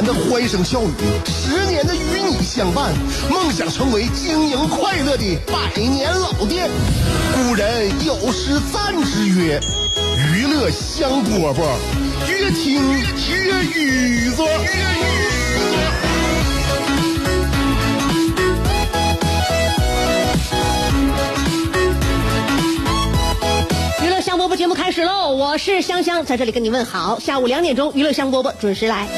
[0.00, 0.92] 年的欢声笑语，
[1.26, 2.94] 十年的与你相伴，
[3.28, 6.70] 梦想成为经营快乐的百年老店。
[7.34, 9.58] 古人有诗赞之曰
[10.32, 11.64] ：“娱乐香饽饽，
[12.28, 12.80] 越听
[13.28, 14.46] 越雨左。”
[24.04, 25.32] 娱乐香饽饽节目开始喽！
[25.32, 27.18] 我是香香，在这里跟你问好。
[27.18, 29.08] 下午两点钟，娱乐香饽饽准时来。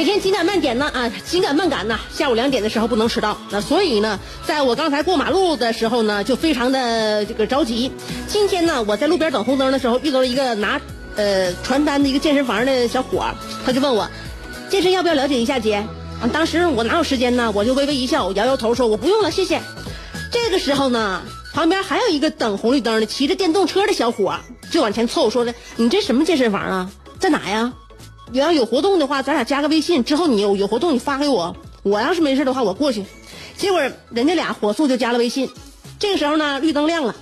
[0.00, 2.00] 每天紧赶慢点呢啊，紧赶慢赶呢。
[2.10, 7.92] 下午两点的时候不能迟到，那所以呢，在我刚才过马路的时候呢，就非常的这个着急。
[8.26, 10.80] 今天呢，我在路边等红灯的时候，遇到了一个拿
[11.16, 13.26] 呃传单的一个健身房的小伙，
[13.66, 14.08] 他就问我，
[14.70, 15.74] 健身要不要了解一下姐？
[16.22, 17.52] 啊，当时我哪有时间呢？
[17.54, 19.60] 我就微微一笑，摇摇头说我不用了，谢谢。
[20.32, 21.20] 这个时候呢，
[21.52, 24.34] 旁边还有一个等红绿灯的骑着电动车的小伙
[24.70, 26.90] 就往前凑，说的你这什么健身房啊？
[27.18, 27.74] 在哪呀？
[28.32, 33.04] 你要有活动的话，咱俩加个微信，之后你有有活动你发给我，我要是没事的话我过去。
[33.56, 35.50] 结果人家俩火速就加了微信。
[35.98, 37.14] 这个时候呢，绿灯亮了，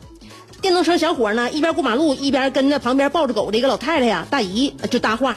[0.61, 5.37] 电动车小伙呢一边过马路一边跟着旁边抱着狗的一个老太太呀大姨就搭话：“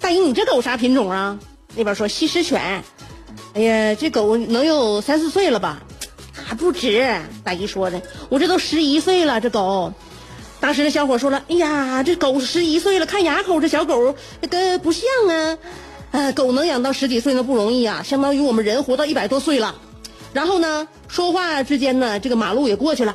[0.00, 1.38] 大姨，你这狗啥品种啊？”
[1.74, 2.82] 那边说西施犬。
[3.54, 5.82] 哎呀，这狗能有三四岁了吧？
[6.32, 7.20] 还不止。
[7.42, 9.92] 大姨说的，我这都十一岁了，这狗。
[10.60, 15.58] 当时那小伙说了：“哎呀，这狗十一岁了，看牙口，这小狗那个不像啊。
[16.10, 19.76] 呃，狗能养到十几岁那不容易啊，相当于我们人活到一百多岁了。”
[20.32, 23.14] 然后呢，说话之间呢，这个马路也过去了。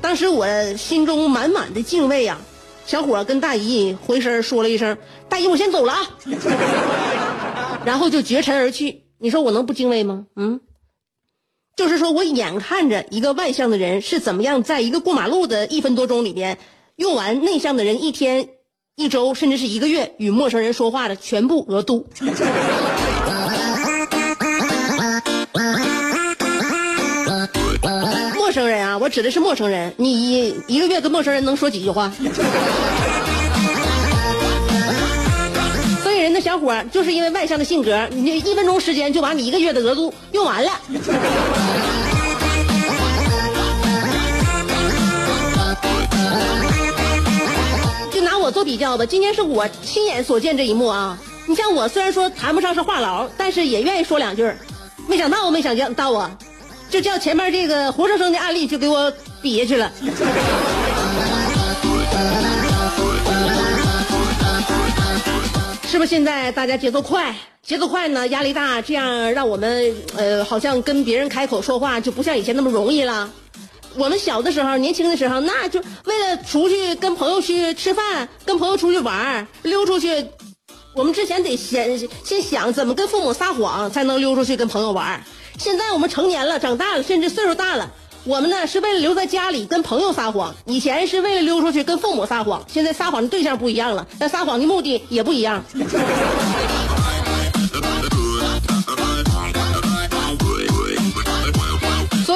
[0.00, 0.46] 当时我
[0.76, 2.38] 心中满满的敬畏呀。
[2.86, 4.96] 小伙跟大姨回身说了一声
[5.28, 6.08] ：“大姨，我先走了啊。”
[7.84, 9.02] 然后就绝尘而去。
[9.18, 10.26] 你说我能不敬畏吗？
[10.36, 10.60] 嗯，
[11.78, 16.58] 就是说我眼看着一个外向的人是怎么样，在一个过马路的一分多钟里边，
[16.96, 18.48] 用完内向的人一天、
[18.96, 22.08] 一周甚至是一个月与陌生人说话的全部额度。
[28.34, 29.94] 陌生人啊，我指的是陌生人。
[29.98, 32.12] 你一个月跟陌生人能说几句话？
[36.02, 40.72] 所以人的小伙就是因为外向的性格，你一分钟时间就把你一个月的额度用完了。
[48.48, 51.18] 我做比较吧，今天是我亲眼所见这一幕啊！
[51.44, 54.50] 你像我虽然说谈不上是话痨，但是也愿意说两句
[55.06, 56.30] 没想到，没想到啊，
[56.88, 59.92] 就叫前面这个活生生的案例就给我比下去了。
[65.86, 67.36] 是不是现在大家节奏快？
[67.62, 73.28] 节奏快呢，压力大，这样让我们呃，好像跟别人开口说话就不像以前那么容易了。
[73.98, 80.24] 我们小的时候，年轻的时候，那就为了出去跟朋友去吃饭，跟朋友出去玩溜出去，
[80.94, 85.20] 我们之前得先先想怎么跟父母撒谎才能溜出去跟朋友玩
[85.58, 87.90] 现在我们成年了，长大了，甚至岁数大了。
[88.24, 95.64] 我们呢是为了留在家里跟朋友撒谎，以前是为了溜出去跟父母撒谎，现在撒谎的对象不一样了，但撒谎的目的也不一样。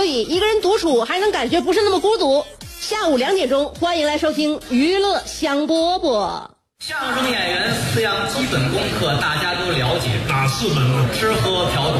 [0.03, 2.45] 所以一个人独处还能感觉不是那么孤独。
[2.81, 6.43] 下午两点钟，欢迎来收听娱乐香饽饽。
[6.81, 11.09] 相声演员四样基本功课大家都了解，哪四门呢？
[11.17, 11.99] 吃喝嫖赌。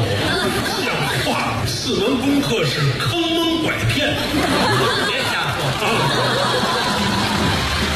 [0.83, 4.13] 像话，四门功课是坑蒙拐骗。
[5.07, 5.63] 别瞎说。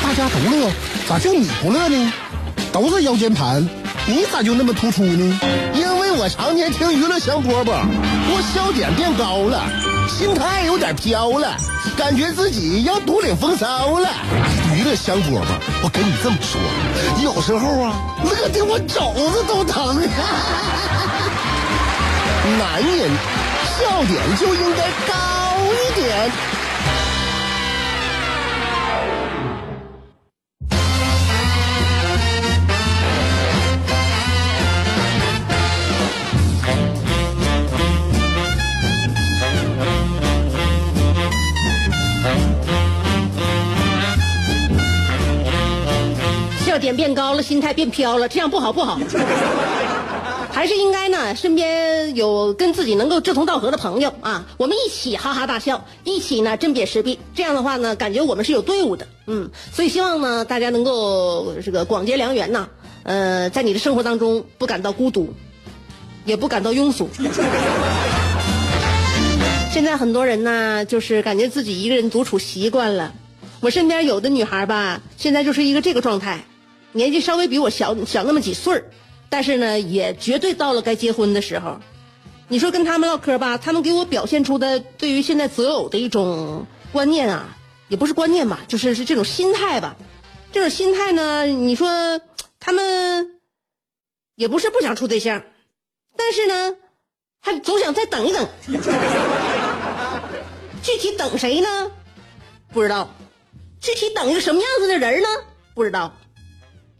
[0.03, 0.71] 大家都乐，
[1.09, 2.13] 咋就你不乐呢？
[2.71, 3.67] 都是腰间盘，
[4.05, 5.39] 你咋就那么突出呢？
[5.73, 7.73] 因为我常年听娱乐香饽饽，
[8.29, 9.63] 我笑点变高了，
[10.07, 11.56] 心态有点飘了，
[11.98, 14.09] 感觉自己要独领风骚了。
[14.74, 15.44] 娱乐香饽饽，
[15.83, 16.59] 我跟你这么说，
[17.21, 17.94] 有时候啊，
[18.24, 20.01] 乐得我肘子都疼。
[22.57, 23.12] 男人
[23.77, 25.13] 笑点就应该高
[25.74, 26.31] 一点。
[47.17, 48.99] 高了，心态变飘了，这样不好不好。
[50.53, 57.17] 还是应该呢，身边有跟自己能够志同道合的朋友啊，我们一起哈哈大笑，一起呢针砭时弊。
[57.33, 62.67] 这样的话呢，感觉我们是有队伍的，嗯，所以希望呢大家能够这个广结良缘呐，
[63.01, 65.33] 呃，在你的生活当中不感到孤独，
[66.23, 67.09] 也不感到庸俗。
[69.73, 73.11] 现在很多人呢，就是感觉自己一个人独处习惯了。
[73.59, 76.45] 我身边有的女孩吧，现在就是一个这个状态，
[76.91, 78.89] 年纪稍微比我小小那么几岁儿。
[79.29, 81.79] 但是呢，也绝对到了该结婚的时候。
[82.47, 87.57] 你说跟他们唠嗑吧，他们给我表现出的对于现在择偶的一种观念啊，
[87.89, 89.97] 也不是观念吧，就是是这种心态吧。
[90.53, 92.21] 这种心态呢，你说
[92.57, 93.37] 他们
[94.35, 95.43] 也不是不想处对象，
[96.15, 96.77] 但是呢，
[97.41, 98.47] 还总想再等一等。
[100.81, 101.91] 具体等谁呢？
[102.71, 103.13] 不知道。
[103.81, 105.27] 具体等一个什么样子的人呢？
[105.73, 106.15] 不知道。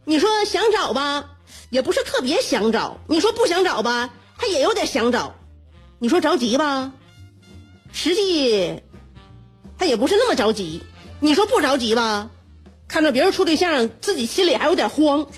[0.08, 1.32] 你说想找吧？
[1.68, 4.08] 也不是特别想找，你说不想找吧，
[4.38, 5.34] 他也有点想找；
[5.98, 6.90] 你说着急吧，
[7.92, 8.80] 实际
[9.76, 10.82] 他也不是那么着急。
[11.20, 12.30] 你说不着急吧，
[12.88, 15.26] 看着别人处对象，自己心里还有点慌。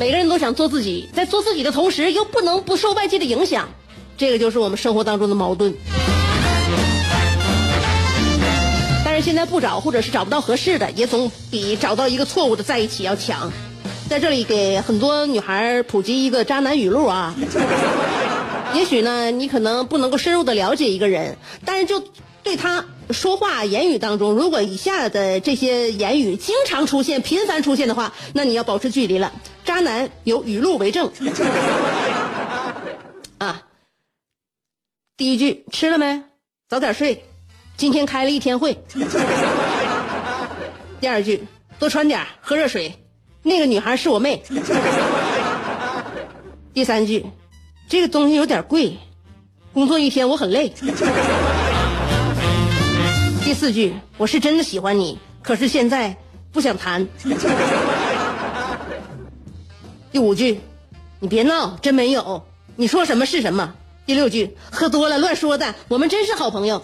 [0.00, 3.68] 每个人都想做自己，在做自己的同时，又不能不受外界的影响，
[4.16, 5.76] 这个就是我们生活当中的矛盾。
[9.20, 13.52] 现在不找，或者是找不到合适的，也总比找到一个错误的在一起要强。
[14.08, 17.34] 在这里给很多女孩普及一个渣男语录啊。
[18.74, 22.02] 也许呢，你可能不能够深入的了解一个人，但是就
[22.42, 29.32] 对他说话言语当中，如果以下的这些言语经常出现、频繁出现的话，那你要保持距离了。
[29.64, 31.10] 渣男有语录为证。
[33.38, 33.62] 啊，
[35.16, 36.22] 第一句吃了没？
[36.68, 37.24] 早点睡。
[37.78, 38.76] 今天开了一天会。
[41.00, 41.46] 第二句，
[41.78, 42.92] 多穿点，喝热水。
[43.44, 44.42] 那个女孩是我妹。
[46.74, 47.24] 第三句，
[47.88, 48.98] 这个东西有点贵，
[49.72, 50.74] 工作一天我很累。
[53.44, 56.16] 第四句，我是真的喜欢你，可是现在
[56.50, 57.06] 不想谈。
[60.10, 60.60] 第五句，
[61.20, 62.44] 你别闹，真没有，
[62.74, 63.72] 你说什么是什么。
[64.04, 66.82] 第六句，喝多了乱说的，我们真是好朋友。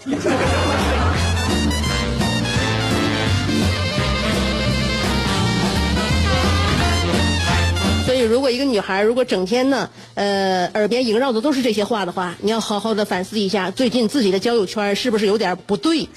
[8.25, 16.09] 如果一个女孩如果整天呢，呃，耳边萦绕的都是这些话的话，你要好好的反思一下，最近自己的交友圈是不是有点不对？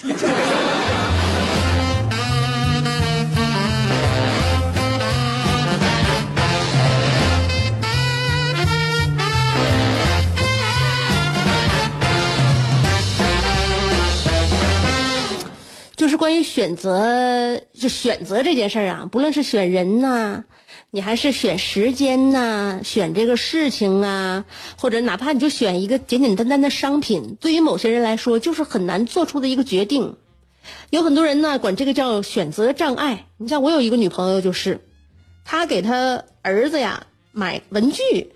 [15.95, 20.45] 就是关于选择，就选择这件事儿啊，不论是选人呐。
[20.91, 24.47] 你还是选时间呐，选这个事情啊，
[24.79, 30.17] 或者哪怕你就选一个简简单单的商品，对于某些人来说就是很难做出的一个决定。
[30.89, 33.27] 有很多人呢管这个叫选择障碍。
[33.37, 34.81] 你像我有一个女朋友，就是
[35.45, 38.33] 她给她儿子呀买文具，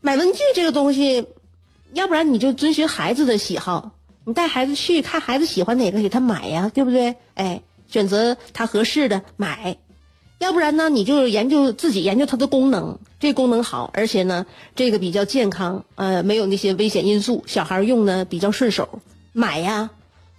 [0.00, 1.26] 买文具这个东西，
[1.92, 3.92] 要不然你就遵循孩子的喜好，
[4.24, 7.14] 你带孩子去看孩子喜欢哪个给他买呀，对不对？
[7.34, 9.78] 哎，选择他合适的买。
[10.38, 19.00] 要不然呢，你就研究自己研究它的功能，这功能好，而且呢，这个比较健康，呃，没有那些危险因素，小孩用呢比较顺手，
[19.32, 19.90] 买呀。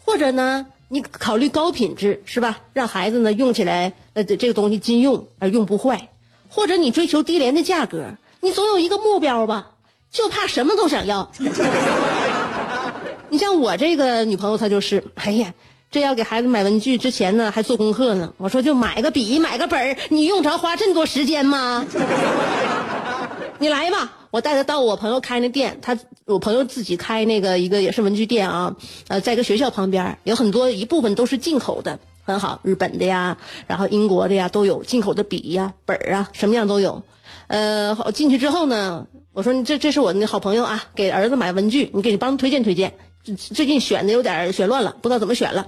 [0.06, 2.62] 或者呢，你考虑高品质，是吧？
[2.72, 6.10] 让孩子呢用起来，呃，这个东西经用而用不坏。
[6.48, 9.72] 或者你追求低廉的价格，你总有一个目标吧？
[10.12, 11.30] 就怕什么都想要。
[13.30, 15.54] 你像我这个女朋友，她就是，哎呀。
[15.92, 18.34] 这要给孩子买文具之前呢，还做功课呢。
[18.38, 21.84] 我说就买个笔，买个本儿，你用着花这么多时间吗？
[23.58, 28.76] 你来吧，我带他到我朋友开那店，他我朋友自己开那个一个也是文具店啊，
[29.08, 37.02] 呃，在一个学校旁边，有很多一部分都是进口的，很好，日本的呀，然后英国的呀都有进口的笔呀、本儿啊，什么样都有。
[37.48, 42.94] 呃，进去之后呢，我说你这这是我的好朋友啊，给儿子买文具，你给你帮推荐推荐。
[43.36, 45.68] 最近选的有点选乱了，不知道怎么选了。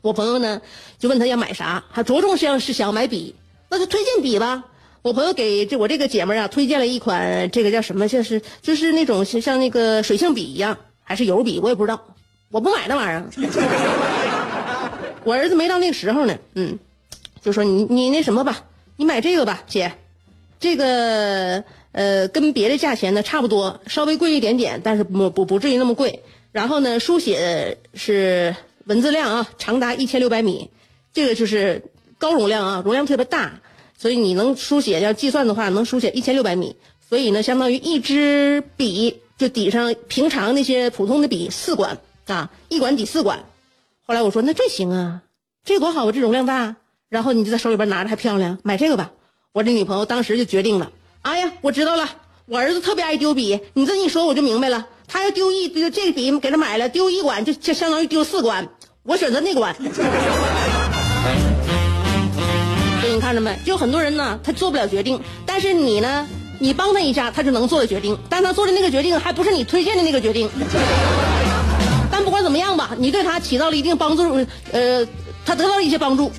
[0.00, 0.62] 我朋友呢，
[0.98, 3.34] 就问他要买啥，他着重是要是想买笔，
[3.68, 4.64] 那就推荐笔吧。
[5.02, 8.06] 我朋友给这我这个姐们儿啊推荐了一款，这个叫什么？
[8.08, 12.00] 就是就是那种像那个水性笔一样，还是油笔，我也不知道。
[12.50, 13.24] 我不买那玩意儿，
[15.24, 16.38] 我儿子没到那个时候呢。
[16.54, 16.78] 嗯，
[17.42, 18.64] 就说你你那什么吧，
[18.96, 19.92] 你买这个吧，姐，
[20.60, 26.22] 这个呃跟别的价钱呢差不多，稍微贵一点点，但是不不不至于那么贵。
[26.52, 28.54] 然后呢，书写是。
[28.88, 30.70] 文字量啊长达一千六百米，
[31.12, 31.82] 这个就是
[32.16, 33.60] 高容量啊，容量特别大，
[33.98, 36.74] 所以你能书写要计算的话，能书写一千六百米，
[37.06, 43.44] 所以呢，相当于一支笔就抵上平常那些普通的笔四管啊，一管抵四管。
[44.06, 45.20] 后来我说那这行啊，
[45.66, 46.76] 这多好啊，这容量大，
[47.10, 49.12] 然后你就在手里边拿着还漂亮，买这个吧。
[49.52, 50.90] 我这女朋友当时就决定了，
[51.20, 52.08] 哎呀，我知道了，
[52.46, 58.66] 我儿子特别爱丢笔，你这一说我就明白了，他要丢一这个笔给他买了，丢一管就就相当于丢四管，
[59.08, 59.74] 我选择内观。
[63.00, 63.58] 所以你看着没？
[63.64, 66.26] 就很多人呢，他做不了决定，但是你呢，
[66.58, 70.50] 你帮他一下，他就能做的决定，但他做的那个决定还不是你推荐的那个决定。
[72.12, 75.06] 但不管怎么样吧，你对他起到了一定帮助，呃，
[75.46, 76.30] 他得到了一些帮助。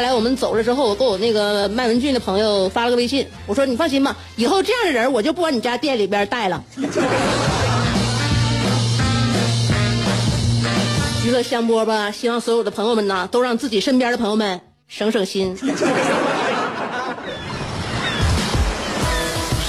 [0.00, 6.64] 后来我们走了之后，我给我那个卖文具的朋友发了个微信，我说：“你放心吧，以后这样的人我就不往你家店里边带了。”
[11.22, 15.54] 娱乐香饽饽，希望所有的朋友们呢，都让自己身边的朋友们省省心。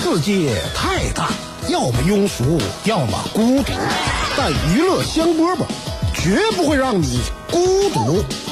[0.02, 1.28] 世界太大，
[1.68, 3.74] 要么庸俗，要么孤独，
[4.38, 5.58] 但娱乐香饽饽
[6.14, 7.20] 绝不会让你
[7.52, 8.24] 孤独，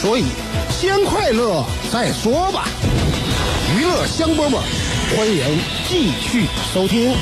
[0.00, 0.26] 所以
[0.70, 2.68] 先快乐再说吧。
[3.76, 4.60] 娱乐香饽饽，
[5.16, 5.58] 欢迎
[5.88, 7.14] 继续收听。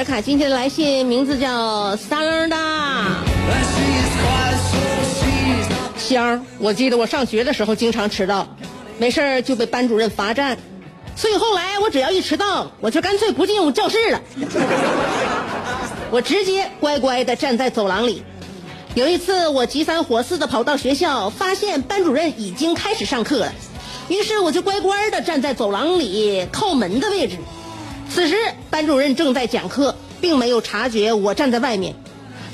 [0.00, 2.56] 尔卡今天的来信名字叫三儿的
[5.98, 6.40] 香儿。
[6.58, 8.48] 我记得我上学的时候经常迟到，
[8.96, 10.56] 没事儿就被班主任罚站，
[11.16, 14.22] 所以后来我只要一迟到，我就干脆不进入教室了，
[16.10, 18.22] 我直接乖乖的站在走廊里。
[18.94, 23.52] 有一次，我急三火四的跑到学校，发现班主任已经开始上课了，
[24.08, 27.36] 于是我就乖乖的站在走廊里靠门的位置。
[28.12, 28.36] 此时，
[28.70, 31.94] 班主任正在讲课，并没有察觉我站在外面。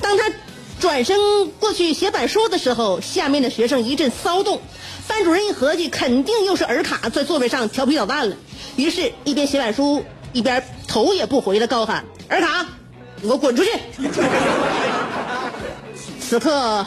[0.00, 0.30] 当他
[0.78, 4.60] 转身过去写板书的时候，下面的学生一阵骚动。
[5.08, 8.36] 班主任一合计，肯定又是尔卡在座位上调皮捣蛋了，
[8.76, 12.66] 于是，一边写板书，一边头也不回的高喊：“尔卡，
[13.22, 13.70] 你给我滚出去！”
[16.20, 16.84] 此刻，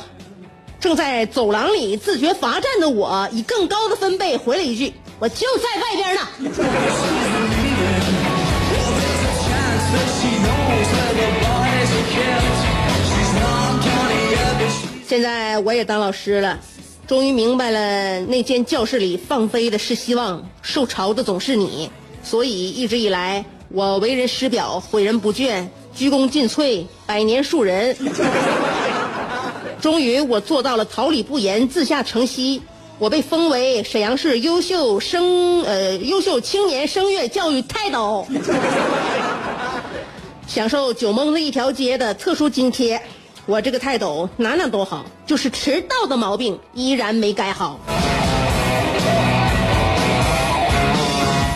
[0.79, 6.21] 正在走廊里自觉罚站的我，以更高的分贝回了一句：“我就在外边呢。”
[15.09, 16.59] 现在我也当老师了，
[17.07, 21.89] 终于明白了那间教室里放飞的是希望，受潮的总是你。
[22.23, 27.97] 所以一直以来，我为人师表，诲人不倦，鞠躬尽瘁，百年树人。
[29.81, 32.61] 终于，我做到了桃李不言，自下承袭。
[32.99, 38.27] 我被封为沈阳市优秀声呃优秀青年声乐教育泰斗，
[40.45, 43.01] 享受九蒙子一条街的特殊津贴。
[43.49, 47.79] 我这个泰斗哪哪都好，就是迟到的毛病依然没改好。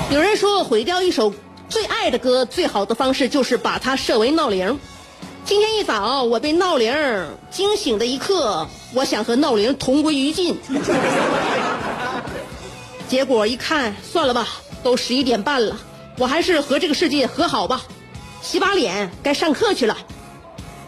[0.09, 1.31] 有人说，毁掉一首
[1.69, 4.79] 最爱的歌，最好的方式就是把它设为闹铃。
[5.45, 6.95] 今天一早，我被闹铃
[7.51, 10.57] 惊醒的一刻，我想和闹铃同归于尽。
[13.07, 14.47] 结果一看，算了吧，
[14.81, 15.77] 都十一点半了，
[16.17, 17.83] 我还是和这个世界和好吧。
[18.41, 19.95] 洗把脸，该上课去了。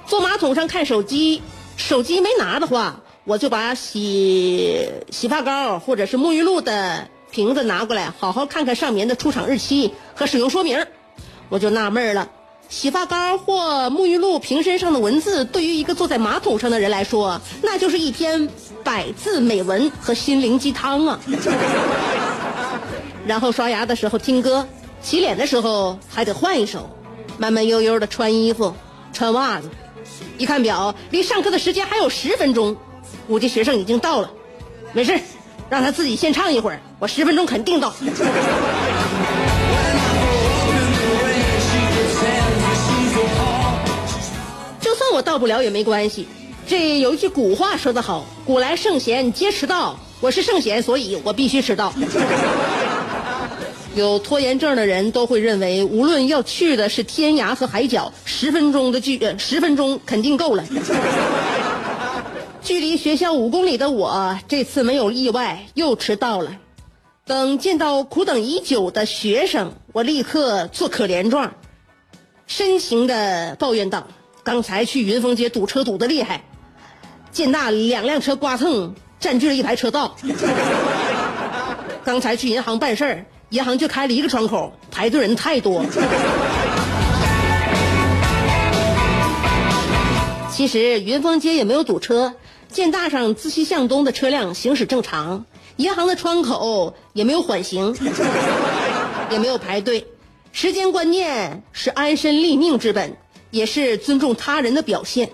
[0.07, 1.41] 坐马桶上看手机，
[1.77, 10.85] 手机没拿的话，我就把洗洗发膏或者是沐浴露的瓶子拿过来，好好看看上面的出厂日期和使用说明。
[11.50, 12.29] 我就纳闷了。
[12.67, 18.50] 洗发膏或沐浴露瓶身上的文字，对于一个坐在马桶上的人来说，那就是一篇
[18.83, 21.19] 百字美文和心灵鸡汤啊。
[23.27, 24.67] 然后刷牙的时候听歌，
[25.01, 26.89] 洗脸的时候还得换一首，
[27.38, 28.74] 慢慢悠悠的穿衣服，
[29.13, 29.69] 穿袜子，
[30.38, 32.75] 一看表，离上课的时间还有十分钟，
[33.27, 34.31] 估计学生已经到了。
[34.93, 35.19] 没事，
[35.69, 37.93] 让他自己先唱一会儿，我十分钟肯定到。
[44.79, 46.27] 就算我到不了也没关系。
[46.67, 51.93] 这有一句古话说得好：“古来圣贤皆迟到。”我是圣贤，所以我必须迟到。
[53.95, 60.65] 有拖延症的人都会认为，无论要去的是天涯和海角，十分钟的距呃，十分钟肯定够了。
[62.61, 66.57] 距离学校五公里的我，这次没有意外，又迟到了。
[67.25, 71.53] 等见到苦等已久的学生，我立刻做可怜状，
[72.47, 74.07] 深情的抱怨道
[74.43, 76.43] ：“刚才去云峰街堵车堵得厉害，
[77.31, 80.17] 见那两辆车刮蹭，占据了一排车道。
[82.03, 83.25] 刚才去银行办事儿，
[83.55, 85.85] 银行就开了一个窗口，排队人太多。”
[90.51, 92.33] 其实云峰街也没有堵车。
[92.69, 95.45] 建大上自西向东的车辆行驶正常，
[95.77, 97.95] 银行的窗口也没有缓行，
[99.31, 100.05] 也没有排队。
[100.51, 103.15] 时间观念是安身立命之本，
[103.51, 105.29] 也是尊重他人的表现。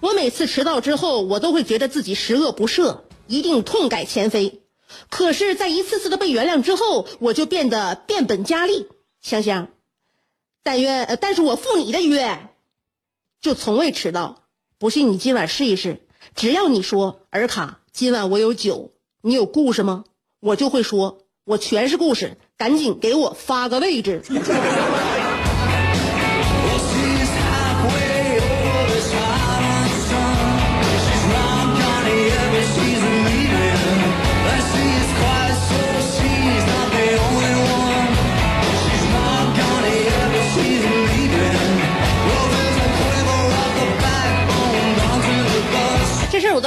[0.00, 4.59] 我每次迟到之后，我都会觉得自己十恶不赦，一定痛改前非。
[5.08, 8.88] 可是，在一次次的被原谅之后，我就变得变本加厉。
[9.20, 9.68] 香香，
[10.62, 12.48] 但愿，但是我赴你的约，
[13.40, 14.44] 就从未迟到。
[14.78, 16.00] 不信你今晚试一试。
[16.34, 20.04] 只要你说尔卡，今晚我有酒，你有故事吗？
[20.40, 24.22] 我就会说，我全是故事，赶紧给我发个位置。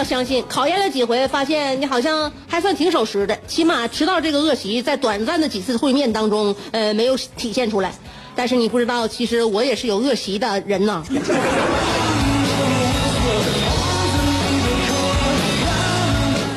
[0.04, 3.40] 相信，考验了几回，发现你好像还算挺守时的。
[3.48, 7.94] 起码迟到这个恶习，在短暂的几次会面当中，呃，没有体现出来。
[8.36, 11.04] 但是你不知道，其实我也是有恶习的人呢。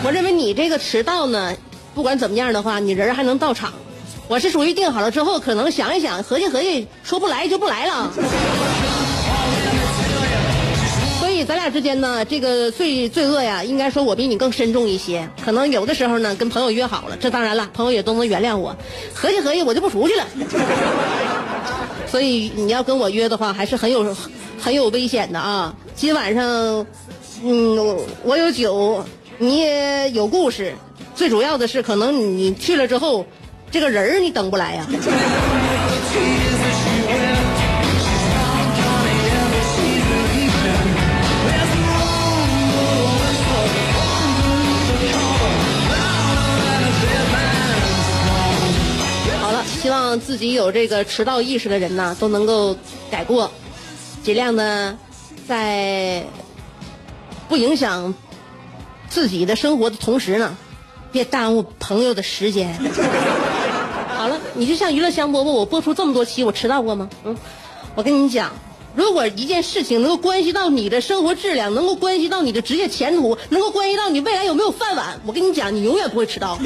[0.02, 1.54] 我认为你这个迟到呢，
[1.94, 3.72] 不管怎么样的话，你人还能到场。
[4.28, 8.10] 我是属于定好了之后，可能想一想，合计合计，说不来就不来了。
[11.46, 15.28] 咱俩之间呢，这个罪罪恶呀，应该说我比你更深重一些。
[15.44, 18.74] 可能有的时候呢，跟朋友约好了，这当然了，朋友也都能原谅我。
[19.14, 20.26] 合计合计，我就不出去了。
[22.10, 24.16] 所以你要跟我约的话，还是很有
[24.60, 25.74] 很有危险的啊！
[25.94, 26.86] 今晚上，
[27.44, 29.04] 嗯，我有酒，
[29.38, 30.74] 你也有故事。
[31.14, 33.24] 最主要的是，可能你去了之后，
[33.70, 34.86] 这个人儿你等不来呀。
[49.86, 52.76] 希望自己有这个迟到意识的人呢，都能够
[53.08, 53.52] 改过，
[54.24, 54.98] 尽量呢，
[55.46, 56.24] 在
[57.48, 58.12] 不影响
[59.08, 60.58] 自己的生活的同时呢，
[61.12, 62.76] 别耽误朋友的时间。
[64.18, 67.08] 好了，你就像娱乐香饽饽，我播出这么多期，我迟到过吗？
[67.24, 67.36] 嗯，
[67.94, 68.54] 我跟你讲，
[68.96, 76.58] 如果一件事情能够关系到你的生活质量，能够关系到你的职业前途，能够关系到你未来有没有饭碗，我跟你讲，你永远不会迟到。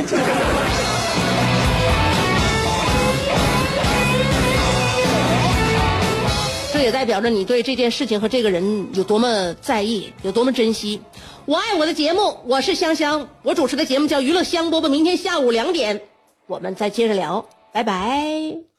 [6.81, 10.99] 这也代表着你对这件事情和这个人有多么在意，有多么珍惜。
[11.45, 14.89] 我爱我的节目，我是香香，我主持的节目叫娱乐香饽饽。
[14.89, 16.01] 明天下午两点，
[16.47, 18.70] 我们再接着聊，拜拜。